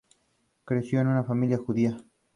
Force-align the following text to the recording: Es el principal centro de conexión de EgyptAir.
Es 0.03 0.09
el 0.13 0.13
principal 0.65 1.05
centro 1.05 1.13
de 1.13 1.25
conexión 1.59 1.75
de 1.79 1.85
EgyptAir. 1.85 2.05